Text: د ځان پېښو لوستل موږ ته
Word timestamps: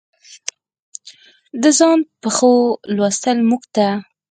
د 1.61 1.63
ځان 1.77 1.99
پېښو 2.21 2.53
لوستل 2.95 3.37
موږ 3.49 3.63
ته 3.75 3.87